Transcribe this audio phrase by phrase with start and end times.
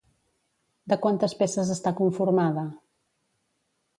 [0.93, 2.63] De quantes peces està conformada?